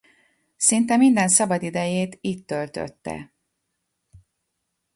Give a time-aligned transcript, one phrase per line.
[0.57, 3.33] Szinte minden szabadidejét itt töltötte.